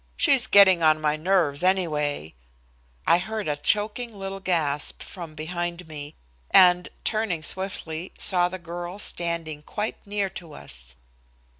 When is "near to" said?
10.07-10.53